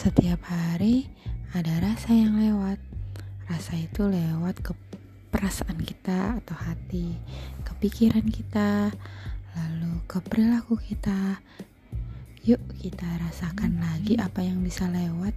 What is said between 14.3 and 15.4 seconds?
yang bisa lewat